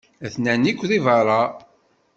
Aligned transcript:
Atenin 0.25 0.63
akk 0.71 0.81
di 0.89 0.99
beṛṛa. 1.05 1.41